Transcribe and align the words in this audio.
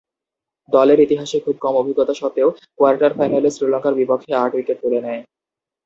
দলের 0.69 0.99
ইতিহাসে 1.05 1.37
খুব 1.45 1.55
কম 1.63 1.73
অভিজ্ঞতা 1.81 2.13
স্বত্ত্বেও 2.13 2.49
কোয়ার্টার 2.77 3.11
ফাইনালে 3.17 3.49
শ্রীলঙ্কার 3.51 3.93
বিপক্ষে 3.99 4.31
আট 4.35 4.51
উইকেট 4.55 4.77
তুলে 4.83 4.99
নেয়। 5.05 5.21